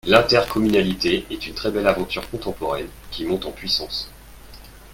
[0.07, 4.09] L’intercommunalité est une très belle aventure contemporaine, qui monte en puissance.